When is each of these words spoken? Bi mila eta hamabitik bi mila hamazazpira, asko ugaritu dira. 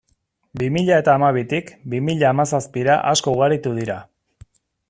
Bi 0.61 0.69
mila 0.77 0.97
eta 1.01 1.13
hamabitik 1.17 1.69
bi 1.95 2.01
mila 2.07 2.31
hamazazpira, 2.31 2.99
asko 3.15 3.37
ugaritu 3.39 3.79
dira. 3.81 4.03